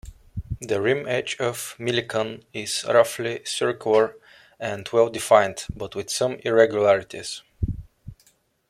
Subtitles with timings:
[0.61, 4.15] The rim edge of Millikan is roughly circular
[4.59, 7.43] and well-defined, but with some irregularities.